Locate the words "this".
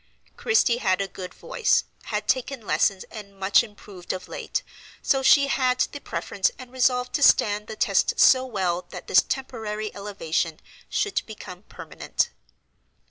9.05-9.21